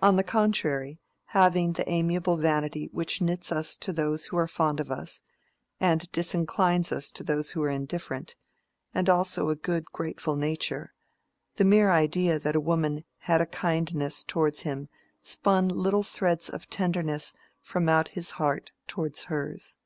On 0.00 0.16
the 0.16 0.22
contrary, 0.24 1.00
having 1.36 1.74
the 1.74 1.86
amiable 1.86 2.38
vanity 2.38 2.88
which 2.94 3.20
knits 3.20 3.52
us 3.52 3.76
to 3.76 3.92
those 3.92 4.28
who 4.28 4.38
are 4.38 4.48
fond 4.48 4.80
of 4.80 4.90
us, 4.90 5.20
and 5.78 6.10
disinclines 6.12 6.90
us 6.90 7.12
to 7.12 7.22
those 7.22 7.50
who 7.50 7.62
are 7.64 7.68
indifferent, 7.68 8.36
and 8.94 9.06
also 9.10 9.50
a 9.50 9.54
good 9.54 9.84
grateful 9.92 10.34
nature, 10.34 10.94
the 11.56 11.66
mere 11.66 11.90
idea 11.90 12.38
that 12.38 12.56
a 12.56 12.58
woman 12.58 13.04
had 13.18 13.42
a 13.42 13.46
kindness 13.46 14.24
towards 14.24 14.62
him 14.62 14.88
spun 15.20 15.68
little 15.68 16.02
threads 16.02 16.48
of 16.48 16.70
tenderness 16.70 17.34
from 17.60 17.86
out 17.86 18.08
his 18.16 18.30
heart 18.40 18.72
towards 18.86 19.24
hers. 19.24 19.76